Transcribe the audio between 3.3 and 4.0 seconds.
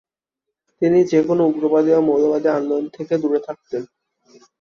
থাকতেন।